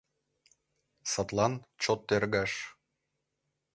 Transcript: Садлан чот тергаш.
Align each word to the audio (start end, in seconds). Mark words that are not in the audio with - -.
Садлан 1.11 1.53
чот 1.81 1.99
тергаш. 2.07 2.51